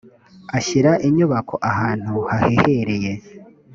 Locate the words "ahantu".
1.69-2.13